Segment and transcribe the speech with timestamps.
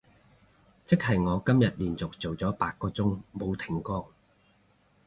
[0.83, 4.11] 即係我今日連續做咗八個鐘冇停過